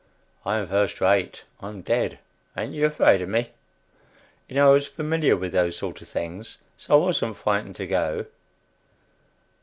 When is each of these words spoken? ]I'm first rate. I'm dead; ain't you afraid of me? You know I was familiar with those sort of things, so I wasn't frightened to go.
]I'm 0.47 0.65
first 0.67 0.99
rate. 0.99 1.43
I'm 1.59 1.83
dead; 1.83 2.17
ain't 2.57 2.73
you 2.73 2.87
afraid 2.87 3.21
of 3.21 3.29
me? 3.29 3.51
You 4.49 4.55
know 4.55 4.71
I 4.71 4.73
was 4.73 4.87
familiar 4.87 5.37
with 5.37 5.51
those 5.51 5.77
sort 5.77 6.01
of 6.01 6.07
things, 6.07 6.57
so 6.75 6.95
I 6.95 7.05
wasn't 7.05 7.37
frightened 7.37 7.75
to 7.75 7.85
go. 7.85 8.25